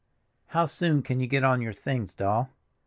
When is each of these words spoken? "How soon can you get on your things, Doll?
"How 0.47 0.65
soon 0.65 1.03
can 1.03 1.19
you 1.19 1.27
get 1.27 1.43
on 1.43 1.61
your 1.61 1.73
things, 1.73 2.15
Doll? 2.15 2.49